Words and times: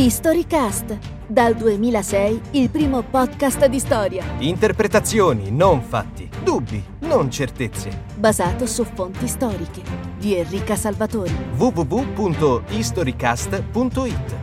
Historycast, 0.00 0.96
dal 1.26 1.56
2006 1.56 2.40
il 2.52 2.70
primo 2.70 3.02
podcast 3.02 3.66
di 3.66 3.80
storia, 3.80 4.24
Interpretazioni, 4.38 5.50
non 5.50 5.82
fatti. 5.82 6.30
Dubbi, 6.44 6.80
non 7.00 7.28
certezze. 7.32 8.04
basato 8.14 8.64
su 8.64 8.84
fonti 8.84 9.26
storiche, 9.26 9.82
di 10.16 10.36
Enrica 10.36 10.76
Salvatori. 10.76 11.34
www.historycast.it 11.56 14.36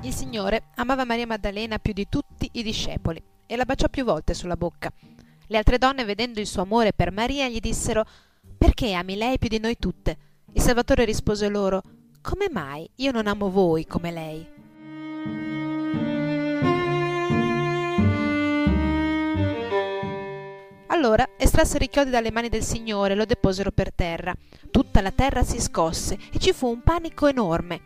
Il 0.00 0.14
Signore 0.14 0.62
amava 0.76 1.04
Maria 1.04 1.26
Maddalena 1.26 1.78
più 1.78 1.92
di 1.92 2.08
tutti 2.08 2.48
i 2.52 2.62
discepoli 2.62 3.22
e 3.44 3.56
la 3.56 3.66
baciò 3.66 3.90
più 3.90 4.04
volte 4.04 4.32
sulla 4.32 4.56
bocca. 4.56 4.90
Le 5.48 5.58
altre 5.58 5.76
donne, 5.76 6.06
vedendo 6.06 6.40
il 6.40 6.46
suo 6.46 6.62
amore 6.62 6.94
per 6.94 7.12
Maria, 7.12 7.50
gli 7.50 7.60
dissero 7.60 8.06
Perché 8.56 8.94
ami 8.94 9.16
lei 9.16 9.38
più 9.38 9.50
di 9.50 9.58
noi 9.58 9.76
tutte? 9.78 10.16
Il 10.54 10.62
Salvatore 10.62 11.04
rispose 11.04 11.50
loro 11.50 11.82
Come 12.22 12.46
mai 12.52 12.88
io 12.98 13.10
non 13.10 13.26
amo 13.26 13.50
voi 13.50 13.84
come 13.84 14.12
lei? 14.12 14.46
Allora 20.86 21.30
estrassero 21.36 21.82
i 21.82 21.88
chiodi 21.88 22.10
dalle 22.10 22.30
mani 22.30 22.48
del 22.48 22.62
Signore 22.62 23.14
e 23.14 23.16
lo 23.16 23.24
deposero 23.24 23.72
per 23.72 23.92
terra. 23.92 24.32
Tutta 24.70 25.00
la 25.00 25.10
terra 25.10 25.42
si 25.42 25.60
scosse 25.60 26.16
e 26.32 26.38
ci 26.38 26.52
fu 26.52 26.68
un 26.68 26.84
panico 26.84 27.26
enorme. 27.26 27.80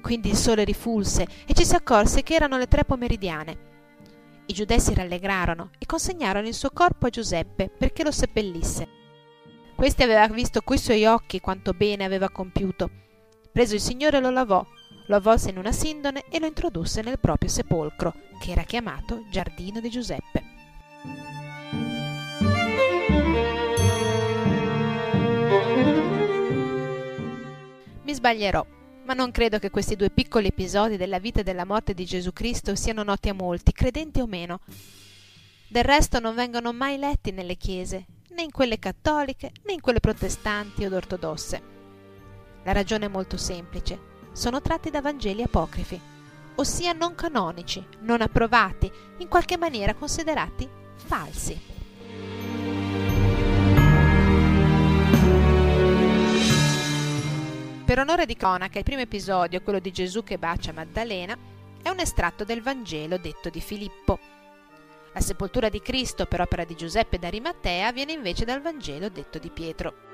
Quindi 0.00 0.30
il 0.30 0.36
sole 0.36 0.64
rifulse 0.64 1.26
e 1.46 1.52
ci 1.52 1.66
si 1.66 1.74
accorse 1.74 2.22
che 2.22 2.34
erano 2.34 2.56
le 2.56 2.68
tre 2.68 2.86
pomeridiane. 2.86 3.58
I 4.46 4.54
giudei 4.54 4.80
si 4.80 4.94
rallegrarono 4.94 5.68
e 5.78 5.84
consegnarono 5.84 6.48
il 6.48 6.54
suo 6.54 6.70
corpo 6.70 7.08
a 7.08 7.10
Giuseppe 7.10 7.68
perché 7.68 8.04
lo 8.04 8.10
seppellisse. 8.10 8.88
Questi 9.76 10.02
aveva 10.02 10.26
visto 10.28 10.62
coi 10.62 10.78
suoi 10.78 11.04
occhi 11.04 11.40
quanto 11.40 11.74
bene 11.74 12.04
aveva 12.04 12.30
compiuto. 12.30 13.01
Preso 13.52 13.74
il 13.74 13.82
Signore 13.82 14.18
lo 14.18 14.30
lavò, 14.30 14.66
lo 15.06 15.14
avvolse 15.14 15.50
in 15.50 15.58
una 15.58 15.72
sindone 15.72 16.24
e 16.30 16.40
lo 16.40 16.46
introdusse 16.46 17.02
nel 17.02 17.18
proprio 17.18 17.50
sepolcro, 17.50 18.14
che 18.40 18.50
era 18.50 18.62
chiamato 18.62 19.26
Giardino 19.30 19.78
di 19.78 19.90
Giuseppe. 19.90 20.42
Mi 28.04 28.14
sbaglierò, 28.14 28.64
ma 29.04 29.12
non 29.12 29.30
credo 29.30 29.58
che 29.58 29.68
questi 29.68 29.96
due 29.96 30.08
piccoli 30.08 30.46
episodi 30.46 30.96
della 30.96 31.18
vita 31.18 31.40
e 31.40 31.44
della 31.44 31.66
morte 31.66 31.92
di 31.92 32.06
Gesù 32.06 32.32
Cristo 32.32 32.74
siano 32.74 33.02
noti 33.02 33.28
a 33.28 33.34
molti, 33.34 33.72
credenti 33.72 34.20
o 34.20 34.26
meno. 34.26 34.60
Del 35.68 35.84
resto 35.84 36.20
non 36.20 36.34
vengono 36.34 36.72
mai 36.72 36.96
letti 36.96 37.32
nelle 37.32 37.56
chiese, 37.56 38.06
né 38.30 38.44
in 38.44 38.50
quelle 38.50 38.78
cattoliche, 38.78 39.52
né 39.64 39.74
in 39.74 39.82
quelle 39.82 40.00
protestanti 40.00 40.86
od 40.86 40.94
ortodosse. 40.94 41.81
La 42.64 42.72
ragione 42.72 43.06
è 43.06 43.08
molto 43.08 43.36
semplice. 43.36 44.10
Sono 44.32 44.62
tratti 44.62 44.90
da 44.90 45.00
Vangeli 45.00 45.42
apocrifi, 45.42 46.00
ossia 46.54 46.92
non 46.92 47.14
canonici, 47.14 47.84
non 48.00 48.20
approvati, 48.20 48.90
in 49.18 49.28
qualche 49.28 49.56
maniera 49.56 49.94
considerati 49.94 50.68
falsi. 50.94 51.70
Per 57.84 57.98
onore 57.98 58.24
di 58.24 58.36
cronaca, 58.36 58.78
il 58.78 58.84
primo 58.84 59.02
episodio, 59.02 59.60
quello 59.60 59.80
di 59.80 59.90
Gesù 59.90 60.22
che 60.22 60.38
bacia 60.38 60.72
Maddalena, 60.72 61.36
è 61.82 61.88
un 61.90 61.98
estratto 61.98 62.44
del 62.44 62.62
Vangelo 62.62 63.18
detto 63.18 63.50
di 63.50 63.60
Filippo. 63.60 64.18
La 65.12 65.20
sepoltura 65.20 65.68
di 65.68 65.82
Cristo 65.82 66.24
per 66.24 66.40
opera 66.40 66.64
di 66.64 66.74
Giuseppe 66.74 67.18
d'Arimatea 67.18 67.92
viene 67.92 68.12
invece 68.12 68.46
dal 68.46 68.62
Vangelo 68.62 69.10
detto 69.10 69.38
di 69.38 69.50
Pietro. 69.50 70.11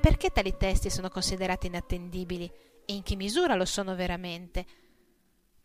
Perché 0.00 0.30
tali 0.30 0.56
testi 0.56 0.88
sono 0.90 1.10
considerati 1.10 1.66
inattendibili 1.66 2.50
e 2.86 2.94
in 2.94 3.02
che 3.02 3.16
misura 3.16 3.54
lo 3.54 3.66
sono 3.66 3.94
veramente? 3.94 4.64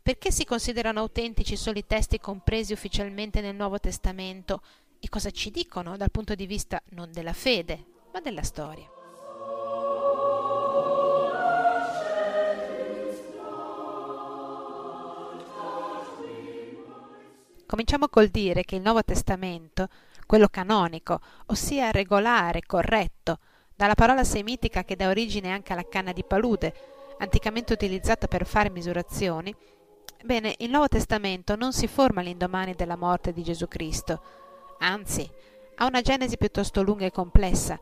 Perché 0.02 0.30
si 0.30 0.46
considerano 0.46 1.00
autentici 1.00 1.56
solo 1.56 1.80
i 1.80 1.88
testi 1.88 2.20
compresi 2.20 2.74
ufficialmente 2.74 3.42
nel 3.42 3.56
Nuovo 3.56 3.80
Testamento 3.80 4.62
e 5.00 5.10
cosa 5.10 5.32
ci 5.32 5.50
dicono 5.50 5.98
dal 5.98 6.12
punto 6.12 6.36
di 6.36 6.46
vista 6.46 6.82
non 6.90 7.12
della 7.12 7.34
fede, 7.34 7.86
ma 8.12 8.20
della 8.20 8.44
storia? 8.44 8.90
Cominciamo 17.66 18.08
col 18.10 18.28
dire 18.28 18.64
che 18.64 18.76
il 18.76 18.82
Nuovo 18.82 19.04
Testamento, 19.04 19.88
quello 20.28 20.48
canonico, 20.50 21.20
ossia 21.48 21.90
regolare, 21.90 22.62
corretto, 22.62 23.40
dalla 23.76 23.96
parola 23.96 24.24
semitica 24.24 24.84
che 24.84 24.96
dà 24.96 25.10
origine 25.10 25.52
anche 25.52 25.74
alla 25.74 25.88
canna 25.88 26.14
di 26.14 26.24
palude, 26.24 26.74
anticamente 27.20 27.74
utilizzata 27.74 28.28
per 28.28 28.46
fare 28.46 28.70
misurazioni, 28.70 29.54
bene, 30.24 30.56
il 30.60 30.70
Nuovo 30.70 30.88
Testamento 30.88 31.56
non 31.56 31.74
si 31.74 31.88
forma 31.88 32.22
all'indomani 32.22 32.74
della 32.74 32.96
morte 32.96 33.34
di 33.34 33.44
Gesù 33.44 33.68
Cristo, 33.68 34.22
anzi, 34.80 35.30
ha 35.76 35.86
una 35.86 36.02
genesi 36.02 36.38
piuttosto 36.38 36.82
lunga 36.82 37.06
e 37.06 37.12
complessa. 37.12 37.80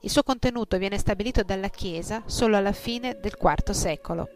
Il 0.00 0.10
suo 0.10 0.22
contenuto 0.22 0.76
viene 0.78 0.98
stabilito 0.98 1.42
dalla 1.42 1.68
Chiesa 1.68 2.22
solo 2.26 2.56
alla 2.56 2.72
fine 2.72 3.18
del 3.20 3.36
IV 3.40 3.70
secolo. 3.70 4.28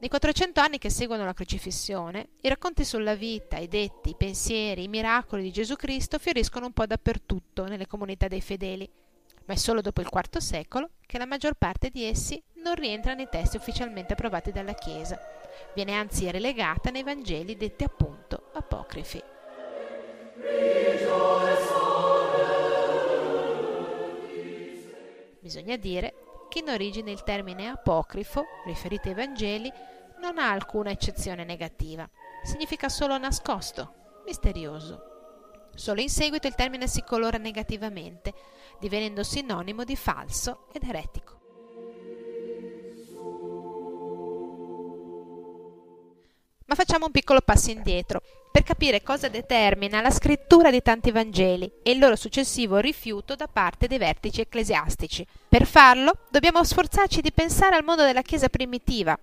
Nei 0.00 0.08
400 0.08 0.60
anni 0.60 0.78
che 0.78 0.88
seguono 0.88 1.26
la 1.26 1.34
crocifissione, 1.34 2.30
i 2.40 2.48
racconti 2.48 2.86
sulla 2.86 3.14
vita, 3.14 3.58
i 3.58 3.68
detti, 3.68 4.08
i 4.08 4.14
pensieri, 4.16 4.84
i 4.84 4.88
miracoli 4.88 5.42
di 5.42 5.52
Gesù 5.52 5.76
Cristo 5.76 6.18
fioriscono 6.18 6.64
un 6.64 6.72
po' 6.72 6.86
dappertutto 6.86 7.66
nelle 7.66 7.86
comunità 7.86 8.26
dei 8.26 8.40
fedeli, 8.40 8.88
ma 9.44 9.52
è 9.52 9.56
solo 9.58 9.82
dopo 9.82 10.00
il 10.00 10.08
IV 10.10 10.38
secolo 10.38 10.92
che 11.04 11.18
la 11.18 11.26
maggior 11.26 11.52
parte 11.52 11.90
di 11.90 12.04
essi 12.04 12.42
non 12.62 12.76
rientra 12.76 13.12
nei 13.12 13.28
testi 13.30 13.58
ufficialmente 13.58 14.14
approvati 14.14 14.52
dalla 14.52 14.72
Chiesa. 14.72 15.20
Viene 15.74 15.92
anzi 15.92 16.30
relegata 16.30 16.88
nei 16.88 17.02
Vangeli 17.02 17.58
detti 17.58 17.84
appunto 17.84 18.52
apocrifi. 18.54 19.22
Bisogna 25.40 25.76
dire 25.76 26.14
che 26.48 26.60
in 26.60 26.70
origine 26.70 27.10
il 27.10 27.22
termine 27.22 27.68
apocrifo, 27.68 28.44
riferito 28.64 29.08
ai 29.08 29.14
Vangeli, 29.14 29.72
non 30.20 30.38
ha 30.38 30.50
alcuna 30.50 30.90
eccezione 30.90 31.44
negativa. 31.44 32.08
Significa 32.44 32.88
solo 32.88 33.18
nascosto, 33.18 34.22
misterioso. 34.26 35.08
Solo 35.74 36.00
in 36.00 36.10
seguito 36.10 36.46
il 36.46 36.54
termine 36.54 36.86
si 36.86 37.02
colora 37.02 37.38
negativamente, 37.38 38.34
divenendo 38.78 39.22
sinonimo 39.22 39.82
di 39.84 39.96
falso 39.96 40.66
ed 40.72 40.84
eretico. 40.84 41.38
Ma 46.66 46.76
facciamo 46.76 47.06
un 47.06 47.10
piccolo 47.10 47.40
passo 47.40 47.70
indietro 47.72 48.22
per 48.52 48.62
capire 48.62 49.02
cosa 49.02 49.28
determina 49.28 50.00
la 50.00 50.10
scrittura 50.10 50.70
di 50.70 50.82
tanti 50.82 51.10
Vangeli 51.10 51.70
e 51.82 51.92
il 51.92 51.98
loro 51.98 52.14
successivo 52.14 52.78
rifiuto 52.78 53.34
da 53.34 53.48
parte 53.48 53.86
dei 53.86 53.98
vertici 53.98 54.40
ecclesiastici. 54.40 55.26
Per 55.48 55.66
farlo 55.66 56.12
dobbiamo 56.30 56.62
sforzarci 56.62 57.20
di 57.20 57.32
pensare 57.32 57.74
al 57.74 57.84
mondo 57.84 58.04
della 58.04 58.22
Chiesa 58.22 58.48
primitiva, 58.48 59.18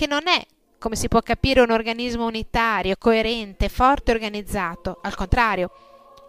che 0.00 0.06
non 0.06 0.28
è, 0.28 0.42
come 0.78 0.96
si 0.96 1.08
può 1.08 1.20
capire, 1.20 1.60
un 1.60 1.70
organismo 1.70 2.24
unitario, 2.24 2.96
coerente, 2.98 3.68
forte 3.68 4.12
e 4.12 4.14
organizzato. 4.14 4.98
Al 5.02 5.14
contrario, 5.14 5.70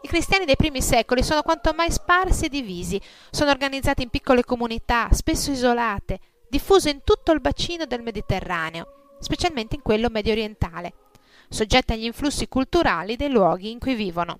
i 0.01 0.09
cristiani 0.09 0.43
dei 0.43 0.57
primi 0.57 0.81
secoli 0.81 1.23
sono 1.23 1.41
quanto 1.41 1.71
mai 1.71 1.89
sparsi 1.89 2.45
e 2.45 2.49
divisi, 2.49 2.99
sono 3.29 3.49
organizzati 3.49 4.03
in 4.03 4.09
piccole 4.09 4.43
comunità, 4.43 5.07
spesso 5.13 5.51
isolate, 5.51 6.19
diffuse 6.49 6.89
in 6.89 6.99
tutto 7.05 7.31
il 7.31 7.39
bacino 7.39 7.85
del 7.85 8.01
Mediterraneo, 8.01 9.13
specialmente 9.21 9.75
in 9.75 9.81
quello 9.81 10.09
medio 10.09 10.33
orientale, 10.33 10.93
soggette 11.47 11.93
agli 11.93 12.03
influssi 12.03 12.49
culturali 12.49 13.15
dei 13.15 13.31
luoghi 13.31 13.71
in 13.71 13.79
cui 13.79 13.95
vivono. 13.95 14.39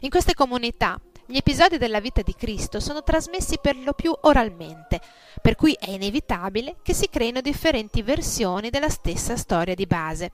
In 0.00 0.10
queste 0.10 0.34
comunità 0.34 1.00
gli 1.30 1.36
episodi 1.36 1.76
della 1.76 2.00
vita 2.00 2.22
di 2.22 2.34
Cristo 2.34 2.80
sono 2.80 3.02
trasmessi 3.02 3.58
per 3.60 3.76
lo 3.76 3.92
più 3.92 4.16
oralmente, 4.22 4.98
per 5.42 5.56
cui 5.56 5.76
è 5.78 5.90
inevitabile 5.90 6.76
che 6.80 6.94
si 6.94 7.10
creino 7.10 7.42
differenti 7.42 8.00
versioni 8.00 8.70
della 8.70 8.88
stessa 8.88 9.36
storia 9.36 9.74
di 9.74 9.84
base. 9.84 10.32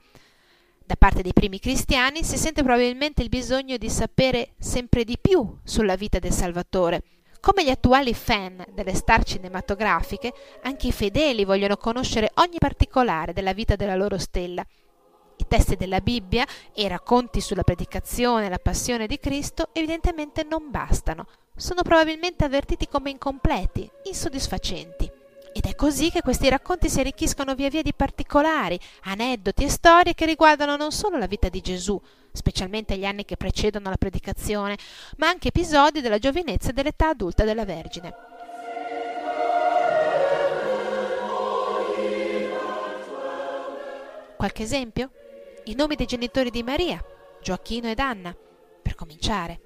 Da 0.85 0.95
parte 0.95 1.21
dei 1.21 1.33
primi 1.33 1.59
cristiani 1.59 2.23
si 2.23 2.37
sente 2.37 2.63
probabilmente 2.63 3.21
il 3.21 3.27
bisogno 3.27 3.75
di 3.75 3.89
sapere 3.89 4.53
sempre 4.57 5.03
di 5.03 5.17
più 5.19 5.57
sulla 5.65 5.97
vita 5.97 6.19
del 6.19 6.31
Salvatore. 6.31 7.01
Come 7.41 7.65
gli 7.65 7.69
attuali 7.69 8.13
fan 8.13 8.65
delle 8.71 8.95
star 8.95 9.25
cinematografiche, 9.25 10.31
anche 10.61 10.87
i 10.87 10.93
fedeli 10.93 11.43
vogliono 11.43 11.75
conoscere 11.75 12.31
ogni 12.35 12.57
particolare 12.57 13.33
della 13.33 13.51
vita 13.51 13.75
della 13.75 13.97
loro 13.97 14.17
stella. 14.17 14.65
Testi 15.47 15.75
della 15.75 16.01
Bibbia 16.01 16.45
e 16.73 16.83
i 16.83 16.87
racconti 16.87 17.41
sulla 17.41 17.63
predicazione 17.63 18.45
e 18.47 18.49
la 18.49 18.59
passione 18.59 19.07
di 19.07 19.19
Cristo 19.19 19.69
evidentemente 19.73 20.43
non 20.43 20.71
bastano, 20.71 21.27
sono 21.55 21.81
probabilmente 21.83 22.43
avvertiti 22.43 22.87
come 22.87 23.09
incompleti, 23.11 23.89
insoddisfacenti. 24.03 25.09
Ed 25.53 25.65
È 25.65 25.73
così 25.73 26.11
che 26.11 26.21
questi 26.21 26.49
racconti 26.49 26.89
si 26.89 26.99
arricchiscono 26.99 27.55
via 27.55 27.69
via 27.69 27.81
di 27.81 27.93
particolari, 27.93 28.77
aneddoti 29.03 29.63
e 29.63 29.69
storie 29.69 30.13
che 30.13 30.25
riguardano 30.25 30.75
non 30.75 30.91
solo 30.91 31.17
la 31.17 31.27
vita 31.27 31.47
di 31.47 31.61
Gesù, 31.61 31.99
specialmente 32.33 32.97
gli 32.97 33.05
anni 33.05 33.23
che 33.23 33.37
precedono 33.37 33.89
la 33.89 33.95
predicazione, 33.95 34.77
ma 35.15 35.29
anche 35.29 35.47
episodi 35.47 36.01
della 36.01 36.19
giovinezza 36.19 36.71
e 36.71 36.73
dell'età 36.73 37.07
adulta 37.07 37.45
della 37.45 37.63
Vergine. 37.63 38.13
Qualche 44.35 44.63
esempio? 44.63 45.09
I 45.67 45.73
nomi 45.73 45.95
dei 45.95 46.05
genitori 46.05 46.51
di 46.51 46.61
Maria, 46.61 47.03
Gioacchino 47.41 47.89
ed 47.89 47.97
Anna, 47.97 48.35
per 48.83 48.93
cominciare. 48.93 49.59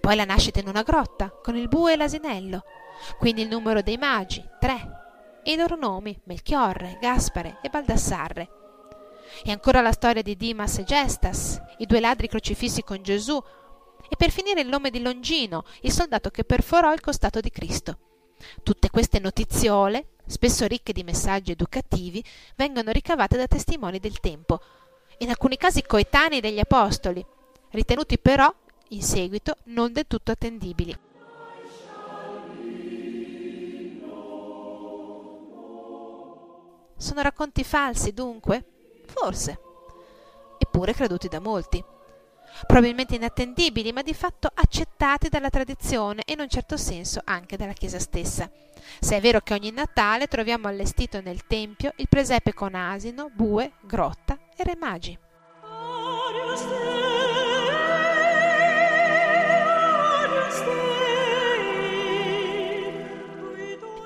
Poi 0.00 0.16
la 0.16 0.24
nascita 0.24 0.58
in 0.58 0.66
una 0.66 0.82
grotta, 0.82 1.30
con 1.30 1.56
il 1.56 1.68
bue 1.68 1.92
e 1.92 1.96
l'asinello. 1.96 2.64
Quindi 3.16 3.42
il 3.42 3.48
numero 3.48 3.80
dei 3.80 3.96
magi, 3.96 4.44
tre. 4.58 5.40
E 5.44 5.52
i 5.52 5.56
loro 5.56 5.76
nomi, 5.76 6.18
Melchiorre, 6.24 6.98
Gaspare 7.00 7.58
e 7.62 7.68
Baldassarre. 7.68 8.50
E 9.44 9.52
ancora 9.52 9.80
la 9.80 9.92
storia 9.92 10.20
di 10.20 10.36
Dimas 10.36 10.78
e 10.78 10.84
Gestas, 10.84 11.62
i 11.78 11.86
due 11.86 12.00
ladri 12.00 12.26
crocifissi 12.26 12.82
con 12.82 13.00
Gesù. 13.00 13.40
E 14.08 14.16
per 14.16 14.30
finire 14.30 14.62
il 14.62 14.68
nome 14.68 14.90
di 14.90 15.00
Longino, 15.00 15.62
il 15.82 15.92
soldato 15.92 16.30
che 16.30 16.42
perforò 16.42 16.92
il 16.92 17.00
costato 17.00 17.38
di 17.38 17.50
Cristo. 17.50 17.98
Tutte 18.64 18.90
queste 18.90 19.20
notiziole, 19.20 20.14
spesso 20.26 20.66
ricche 20.66 20.92
di 20.92 21.04
messaggi 21.04 21.52
educativi, 21.52 22.24
vengono 22.56 22.90
ricavate 22.90 23.36
da 23.36 23.46
testimoni 23.46 24.00
del 24.00 24.18
tempo, 24.18 24.60
in 25.22 25.28
alcuni 25.28 25.56
casi 25.56 25.82
coetanei 25.82 26.40
degli 26.40 26.58
apostoli, 26.58 27.24
ritenuti 27.70 28.18
però 28.18 28.52
in 28.88 29.02
seguito 29.02 29.56
non 29.64 29.92
del 29.92 30.06
tutto 30.06 30.32
attendibili. 30.32 30.96
Sono 36.96 37.22
racconti 37.22 37.64
falsi, 37.64 38.12
dunque? 38.12 38.64
Forse. 39.06 39.58
Eppure 40.58 40.92
creduti 40.94 41.28
da 41.28 41.40
molti. 41.40 41.82
Probabilmente 42.66 43.14
inattendibili, 43.14 43.92
ma 43.92 44.02
di 44.02 44.12
fatto 44.12 44.50
accettati 44.52 45.28
dalla 45.28 45.50
tradizione 45.50 46.22
e 46.24 46.32
in 46.32 46.40
un 46.40 46.48
certo 46.48 46.76
senso 46.76 47.20
anche 47.24 47.56
dalla 47.56 47.72
Chiesa 47.72 47.98
stessa. 47.98 48.50
Se 49.00 49.16
è 49.16 49.20
vero 49.20 49.40
che 49.40 49.54
ogni 49.54 49.70
Natale 49.70 50.26
troviamo 50.26 50.66
allestito 50.66 51.20
nel 51.20 51.46
Tempio 51.46 51.92
il 51.96 52.08
presepe 52.08 52.54
con 52.54 52.74
asino, 52.74 53.30
bue, 53.32 53.72
grotta 53.82 54.39
e 54.60 54.64
re 54.64 54.76
magi. 54.76 55.18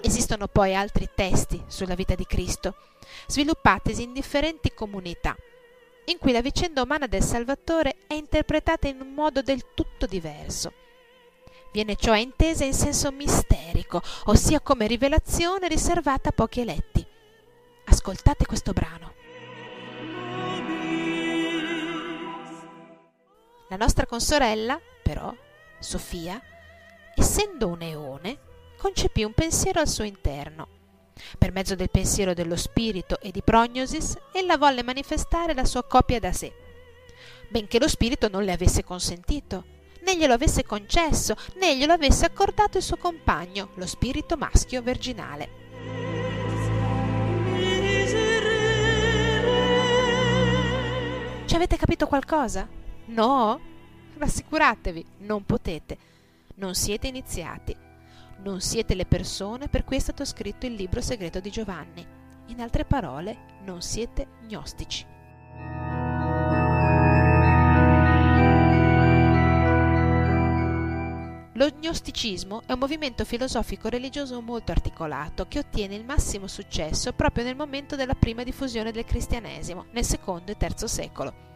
Esistono 0.00 0.46
poi 0.46 0.74
altri 0.74 1.08
testi 1.14 1.62
sulla 1.66 1.94
vita 1.94 2.14
di 2.14 2.24
Cristo, 2.24 2.76
sviluppatisi 3.26 4.02
in 4.02 4.12
differenti 4.12 4.72
comunità, 4.72 5.34
in 6.06 6.18
cui 6.18 6.32
la 6.32 6.40
vicenda 6.40 6.82
umana 6.82 7.06
del 7.06 7.22
Salvatore 7.22 7.96
è 8.06 8.14
interpretata 8.14 8.86
in 8.86 9.00
un 9.00 9.12
modo 9.12 9.42
del 9.42 9.72
tutto 9.74 10.06
diverso. 10.06 10.72
Viene 11.72 11.96
cioè 11.96 12.18
intesa 12.18 12.64
in 12.64 12.74
senso 12.74 13.10
misterico, 13.10 14.00
ossia 14.26 14.60
come 14.60 14.86
rivelazione 14.86 15.66
riservata 15.66 16.28
a 16.28 16.32
pochi 16.32 16.60
eletti. 16.60 17.04
Ascoltate 17.86 18.46
questo 18.46 18.72
brano. 18.72 19.13
La 23.74 23.80
nostra 23.80 24.06
consorella, 24.06 24.80
però, 25.02 25.34
Sofia, 25.80 26.40
essendo 27.12 27.66
un 27.66 27.82
eone, 27.82 28.38
concepì 28.78 29.24
un 29.24 29.32
pensiero 29.32 29.80
al 29.80 29.88
suo 29.88 30.04
interno. 30.04 30.68
Per 31.36 31.50
mezzo 31.50 31.74
del 31.74 31.90
pensiero 31.90 32.34
dello 32.34 32.54
spirito 32.54 33.18
e 33.20 33.32
di 33.32 33.42
prognosis, 33.42 34.16
ella 34.30 34.56
volle 34.58 34.84
manifestare 34.84 35.54
la 35.54 35.64
sua 35.64 35.82
copia 35.82 36.20
da 36.20 36.32
sé, 36.32 36.54
benché 37.48 37.80
lo 37.80 37.88
spirito 37.88 38.28
non 38.28 38.44
le 38.44 38.52
avesse 38.52 38.84
consentito, 38.84 39.64
né 40.02 40.16
glielo 40.16 40.34
avesse 40.34 40.62
concesso, 40.62 41.34
né 41.56 41.76
glielo 41.76 41.94
avesse 41.94 42.26
accordato 42.26 42.76
il 42.76 42.84
suo 42.84 42.96
compagno, 42.96 43.70
lo 43.74 43.86
spirito 43.86 44.36
maschio 44.36 44.82
virginale. 44.82 45.48
Ci 51.44 51.56
avete 51.56 51.76
capito 51.76 52.06
qualcosa? 52.06 52.82
No? 53.06 53.60
Rassicuratevi, 54.16 55.04
non 55.18 55.44
potete. 55.44 55.98
Non 56.56 56.74
siete 56.74 57.08
iniziati 57.08 57.76
non 58.44 58.60
siete 58.60 58.94
le 58.94 59.06
persone 59.06 59.68
per 59.68 59.84
cui 59.84 59.96
è 59.96 60.00
stato 60.00 60.24
scritto 60.24 60.66
il 60.66 60.74
libro 60.74 61.00
segreto 61.00 61.40
di 61.40 61.50
Giovanni. 61.50 62.06
In 62.48 62.60
altre 62.60 62.84
parole, 62.84 63.36
non 63.64 63.80
siete 63.80 64.26
gnostici. 64.46 65.06
Lo 71.56 71.68
gnosticismo 71.70 72.62
è 72.66 72.72
un 72.72 72.78
movimento 72.80 73.24
filosofico-religioso 73.24 74.42
molto 74.42 74.72
articolato 74.72 75.46
che 75.46 75.60
ottiene 75.60 75.94
il 75.94 76.04
massimo 76.04 76.48
successo 76.48 77.12
proprio 77.12 77.44
nel 77.44 77.56
momento 77.56 77.96
della 77.96 78.14
prima 78.14 78.42
diffusione 78.42 78.92
del 78.92 79.04
cristianesimo, 79.04 79.86
nel 79.92 80.04
secondo 80.04 80.50
e 80.50 80.56
terzo 80.56 80.86
secolo. 80.86 81.53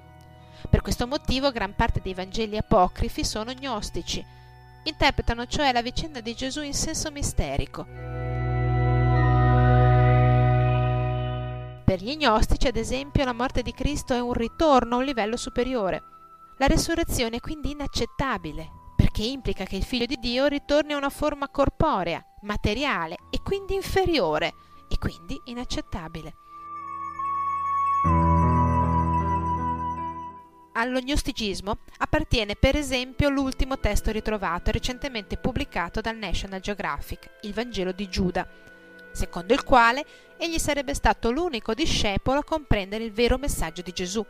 Per 0.68 0.82
questo 0.82 1.06
motivo 1.06 1.50
gran 1.50 1.74
parte 1.74 2.00
dei 2.02 2.14
Vangeli 2.14 2.56
apocrifi 2.56 3.24
sono 3.24 3.52
gnostici, 3.52 4.24
interpretano 4.84 5.46
cioè 5.46 5.72
la 5.72 5.82
vicenda 5.82 6.20
di 6.20 6.34
Gesù 6.34 6.62
in 6.62 6.74
senso 6.74 7.10
misterico. 7.10 7.86
Per 11.84 12.02
gli 12.02 12.16
gnostici, 12.16 12.66
ad 12.66 12.76
esempio, 12.76 13.24
la 13.24 13.32
morte 13.32 13.62
di 13.62 13.72
Cristo 13.72 14.12
è 14.12 14.20
un 14.20 14.34
ritorno 14.34 14.96
a 14.96 14.98
un 14.98 15.04
livello 15.04 15.36
superiore. 15.36 16.02
La 16.58 16.66
resurrezione 16.66 17.36
è 17.36 17.40
quindi 17.40 17.70
inaccettabile, 17.70 18.68
perché 18.94 19.22
implica 19.22 19.64
che 19.64 19.76
il 19.76 19.84
figlio 19.84 20.04
di 20.04 20.18
Dio 20.20 20.46
ritorni 20.46 20.92
a 20.92 20.98
una 20.98 21.08
forma 21.08 21.48
corporea, 21.48 22.22
materiale 22.42 23.16
e 23.30 23.40
quindi 23.42 23.74
inferiore, 23.74 24.52
e 24.88 24.98
quindi 24.98 25.40
inaccettabile. 25.44 26.34
Allo 30.78 31.00
gnosticismo 31.00 31.78
appartiene 31.98 32.54
per 32.54 32.76
esempio 32.76 33.28
l'ultimo 33.30 33.80
testo 33.80 34.12
ritrovato 34.12 34.70
recentemente 34.70 35.36
pubblicato 35.36 36.00
dal 36.00 36.16
National 36.16 36.60
Geographic, 36.60 37.28
il 37.40 37.52
Vangelo 37.52 37.90
di 37.90 38.08
Giuda, 38.08 38.46
secondo 39.10 39.54
il 39.54 39.64
quale 39.64 40.06
egli 40.36 40.60
sarebbe 40.60 40.94
stato 40.94 41.32
l'unico 41.32 41.74
discepolo 41.74 42.38
a 42.38 42.44
comprendere 42.44 43.02
il 43.02 43.10
vero 43.10 43.38
messaggio 43.38 43.82
di 43.82 43.90
Gesù, 43.90 44.24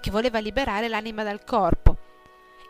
che 0.00 0.10
voleva 0.10 0.38
liberare 0.38 0.88
l'anima 0.88 1.24
dal 1.24 1.44
corpo. 1.44 1.98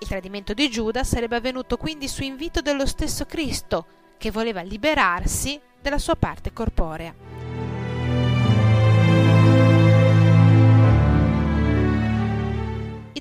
Il 0.00 0.08
tradimento 0.08 0.52
di 0.52 0.68
Giuda 0.68 1.04
sarebbe 1.04 1.36
avvenuto 1.36 1.76
quindi 1.76 2.08
su 2.08 2.24
invito 2.24 2.60
dello 2.60 2.86
stesso 2.86 3.24
Cristo, 3.24 3.86
che 4.18 4.32
voleva 4.32 4.62
liberarsi 4.62 5.60
della 5.80 5.98
sua 5.98 6.16
parte 6.16 6.52
corporea. 6.52 7.41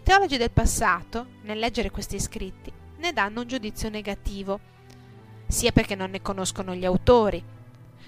I 0.01 0.03
teologi 0.03 0.37
del 0.37 0.49
passato, 0.49 1.27
nel 1.43 1.59
leggere 1.59 1.91
questi 1.91 2.19
scritti, 2.19 2.73
ne 2.97 3.13
danno 3.13 3.41
un 3.41 3.47
giudizio 3.47 3.87
negativo, 3.87 4.59
sia 5.47 5.71
perché 5.71 5.93
non 5.93 6.09
ne 6.09 6.23
conoscono 6.23 6.73
gli 6.73 6.85
autori, 6.85 7.41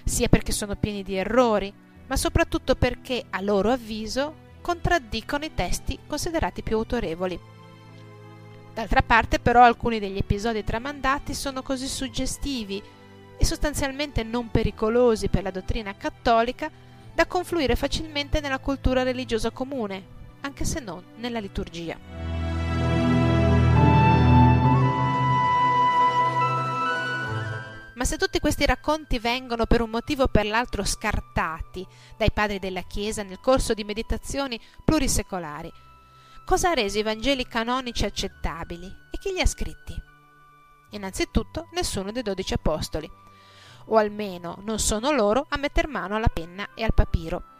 sia 0.02 0.28
perché 0.28 0.50
sono 0.50 0.74
pieni 0.74 1.04
di 1.04 1.14
errori, 1.14 1.72
ma 2.08 2.16
soprattutto 2.16 2.74
perché, 2.74 3.24
a 3.30 3.40
loro 3.40 3.70
avviso, 3.70 4.34
contraddicono 4.60 5.44
i 5.44 5.54
testi 5.54 5.96
considerati 6.04 6.64
più 6.64 6.76
autorevoli. 6.76 7.38
D'altra 8.74 9.02
parte, 9.02 9.38
però, 9.38 9.62
alcuni 9.62 10.00
degli 10.00 10.18
episodi 10.18 10.64
tramandati 10.64 11.32
sono 11.32 11.62
così 11.62 11.86
suggestivi 11.86 12.82
e 13.38 13.44
sostanzialmente 13.44 14.24
non 14.24 14.50
pericolosi 14.50 15.28
per 15.28 15.44
la 15.44 15.52
dottrina 15.52 15.96
cattolica 15.96 16.68
da 17.14 17.24
confluire 17.26 17.76
facilmente 17.76 18.40
nella 18.40 18.58
cultura 18.58 19.04
religiosa 19.04 19.52
comune, 19.52 20.22
anche 20.44 20.64
se 20.64 20.80
non 20.80 21.02
nella 21.16 21.40
liturgia. 21.40 21.98
Ma 27.94 28.04
se 28.04 28.18
tutti 28.18 28.40
questi 28.40 28.66
racconti 28.66 29.18
vengono 29.18 29.66
per 29.66 29.80
un 29.80 29.88
motivo 29.88 30.24
o 30.24 30.28
per 30.28 30.46
l'altro 30.46 30.84
scartati 30.84 31.86
dai 32.18 32.30
padri 32.32 32.58
della 32.58 32.82
Chiesa 32.82 33.22
nel 33.22 33.40
corso 33.40 33.72
di 33.72 33.84
meditazioni 33.84 34.60
plurisecolari, 34.84 35.72
cosa 36.44 36.70
ha 36.70 36.74
reso 36.74 36.98
i 36.98 37.02
Vangeli 37.02 37.46
canonici 37.46 38.04
accettabili 38.04 38.86
e 39.10 39.18
chi 39.18 39.32
li 39.32 39.40
ha 39.40 39.46
scritti? 39.46 39.94
Innanzitutto 40.90 41.68
nessuno 41.72 42.12
dei 42.12 42.22
dodici 42.22 42.52
apostoli, 42.52 43.10
o 43.86 43.96
almeno 43.96 44.58
non 44.62 44.78
sono 44.78 45.10
loro 45.10 45.46
a 45.48 45.56
metter 45.56 45.88
mano 45.88 46.16
alla 46.16 46.28
penna 46.28 46.68
e 46.74 46.84
al 46.84 46.94
papiro. 46.94 47.53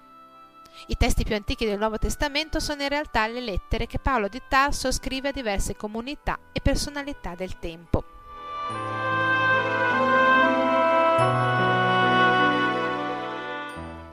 I 0.86 0.96
testi 0.96 1.24
più 1.24 1.34
antichi 1.34 1.64
del 1.64 1.78
Nuovo 1.78 1.98
Testamento 1.98 2.60
sono 2.60 2.82
in 2.82 2.88
realtà 2.88 3.26
le 3.26 3.40
lettere 3.40 3.86
che 3.86 3.98
Paolo 3.98 4.28
di 4.28 4.42
Tarso 4.48 4.92
scrive 4.92 5.28
a 5.28 5.32
diverse 5.32 5.76
comunità 5.76 6.38
e 6.52 6.60
personalità 6.60 7.34
del 7.34 7.58
tempo. 7.58 8.04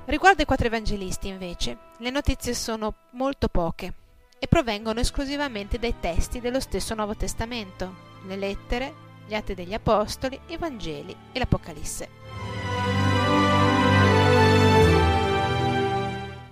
Riguardo 0.05 0.41
ai 0.41 0.45
quattro 0.45 0.67
evangelisti, 0.67 1.29
invece, 1.29 1.77
le 1.97 2.09
notizie 2.09 2.53
sono 2.53 2.95
molto 3.11 3.47
poche 3.47 3.93
e 4.37 4.47
provengono 4.47 4.99
esclusivamente 4.99 5.79
dai 5.79 5.95
testi 5.99 6.41
dello 6.41 6.59
stesso 6.59 6.93
Nuovo 6.95 7.15
Testamento, 7.15 7.95
le 8.25 8.35
lettere, 8.35 8.93
gli 9.25 9.33
atti 9.33 9.53
degli 9.53 9.73
Apostoli, 9.73 10.39
i 10.47 10.57
Vangeli 10.57 11.15
e 11.31 11.39
l'Apocalisse. 11.39 12.20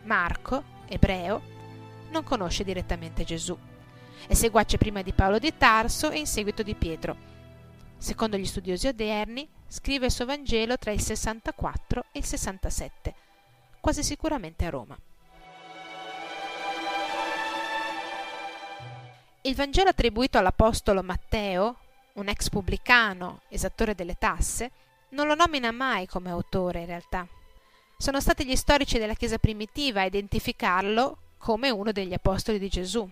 Marco, 0.09 0.63
ebreo, 0.87 1.39
non 2.09 2.23
conosce 2.23 2.63
direttamente 2.63 3.23
Gesù. 3.23 3.55
È 4.25 4.33
seguace 4.33 4.79
prima 4.79 5.03
di 5.03 5.13
Paolo 5.13 5.37
di 5.37 5.55
Tarso 5.55 6.09
e 6.09 6.17
in 6.17 6.25
seguito 6.25 6.63
di 6.63 6.73
Pietro. 6.73 7.15
Secondo 7.95 8.35
gli 8.35 8.45
studiosi 8.45 8.87
odierni, 8.87 9.47
scrive 9.67 10.07
il 10.07 10.11
suo 10.11 10.25
Vangelo 10.25 10.79
tra 10.79 10.89
il 10.89 10.99
64 10.99 12.05
e 12.11 12.17
il 12.17 12.25
67, 12.25 13.13
quasi 13.79 14.01
sicuramente 14.01 14.65
a 14.65 14.71
Roma. 14.71 14.97
Il 19.41 19.55
Vangelo 19.55 19.89
attribuito 19.89 20.39
all'Apostolo 20.39 21.03
Matteo, 21.03 21.77
un 22.13 22.29
ex 22.29 22.49
pubblicano, 22.49 23.41
esattore 23.47 23.93
delle 23.93 24.15
tasse, 24.15 24.71
non 25.09 25.27
lo 25.27 25.35
nomina 25.35 25.69
mai 25.69 26.07
come 26.07 26.31
autore 26.31 26.79
in 26.79 26.85
realtà. 26.87 27.27
Sono 28.01 28.21
stati 28.21 28.45
gli 28.45 28.55
storici 28.55 28.97
della 28.97 29.13
Chiesa 29.13 29.39
primitiva 29.39 29.99
a 29.99 30.05
identificarlo 30.05 31.17
come 31.37 31.69
uno 31.69 31.91
degli 31.91 32.13
apostoli 32.13 32.57
di 32.57 32.69
Gesù. 32.69 33.07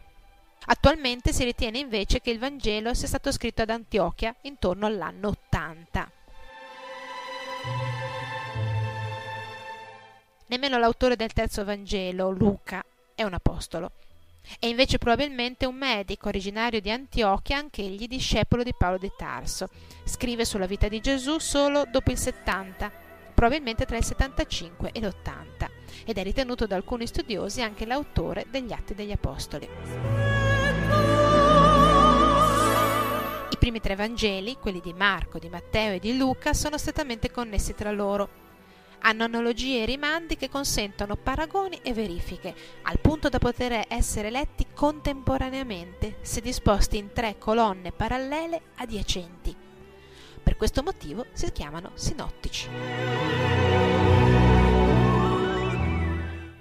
Attualmente 0.68 1.34
si 1.34 1.44
ritiene 1.44 1.78
invece 1.78 2.22
che 2.22 2.30
il 2.30 2.40
Vangelo 2.40 2.94
sia 2.94 3.06
stato 3.06 3.34
scritto 3.34 3.64
ad 3.64 3.70
Antiochia 3.70 4.34
intorno 4.44 4.86
all'anno 4.86 5.28
80. 5.28 6.12
Nemmeno 10.46 10.78
l'autore 10.78 11.18
del 11.18 11.34
terzo 11.34 11.66
Vangelo, 11.66 12.30
Luca, 12.30 12.82
è 13.14 13.24
un 13.24 13.34
apostolo. 13.34 13.92
È 14.58 14.68
invece 14.68 15.00
probabilmente 15.00 15.66
un 15.66 15.76
medico 15.76 16.30
originario 16.30 16.80
di 16.80 16.92
Antiochia, 16.92 17.58
anch'egli 17.58 18.08
discepolo 18.08 18.64
di 18.64 18.74
Paolo 18.74 18.98
di 18.98 19.12
Tarso. 19.18 19.68
Scrive 20.06 20.46
sulla 20.46 20.66
vita 20.66 20.88
di 20.88 21.02
Gesù 21.02 21.40
solo 21.40 21.84
dopo 21.92 22.10
il 22.12 22.18
70, 22.18 23.07
probabilmente 23.38 23.86
tra 23.86 23.98
il 23.98 24.04
75 24.04 24.90
e 24.94 25.00
l'80, 25.00 25.70
ed 26.06 26.18
è 26.18 26.24
ritenuto 26.24 26.66
da 26.66 26.76
alcuni 26.76 27.06
studiosi 27.06 27.62
anche 27.62 27.86
l'autore 27.86 28.48
degli 28.50 28.74
Atti 28.74 28.96
degli 28.96 29.12
Apostoli. 29.12 29.70
I 33.52 33.58
primi 33.60 33.80
tre 33.80 33.94
Vangeli, 33.94 34.58
quelli 34.60 34.82
di 34.82 34.92
Marco, 34.92 35.38
di 35.38 35.50
Matteo 35.50 35.94
e 35.94 36.00
di 36.00 36.18
Luca, 36.18 36.56
sono 36.56 36.80
strettamente 36.80 37.30
connessi 37.30 37.76
tra 37.76 37.92
loro 37.92 38.46
hanno 39.02 39.26
analogie 39.26 39.84
e 39.84 39.86
rimandi 39.86 40.36
che 40.36 40.50
consentono 40.50 41.16
paragoni 41.16 41.80
e 41.84 41.94
verifiche, 41.94 42.56
al 42.82 42.98
punto 43.00 43.30
da 43.30 43.38
poter 43.38 43.86
essere 43.88 44.32
letti 44.32 44.66
contemporaneamente, 44.74 46.18
se 46.22 46.42
disposti 46.42 46.98
in 46.98 47.14
tre 47.14 47.38
colonne 47.38 47.92
parallele 47.92 48.60
adiacenti. 48.78 49.67
Per 50.48 50.56
questo 50.56 50.82
motivo 50.82 51.26
si 51.34 51.52
chiamano 51.52 51.92
sinottici. 51.96 52.70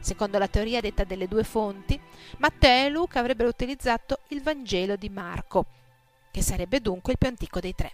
Secondo 0.00 0.38
la 0.38 0.48
teoria 0.48 0.80
detta 0.80 1.04
delle 1.04 1.28
due 1.28 1.44
fonti, 1.44 1.98
Matteo 2.38 2.86
e 2.86 2.90
Luca 2.90 3.20
avrebbero 3.20 3.48
utilizzato 3.48 4.22
il 4.30 4.42
Vangelo 4.42 4.96
di 4.96 5.08
Marco, 5.08 5.66
che 6.32 6.42
sarebbe 6.42 6.80
dunque 6.80 7.12
il 7.12 7.18
più 7.18 7.28
antico 7.28 7.60
dei 7.60 7.76
tre. 7.76 7.92